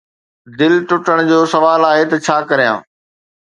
[0.59, 2.77] دل ٽٽڻ جو سوال آهي ته ”ڇا ڪريان؟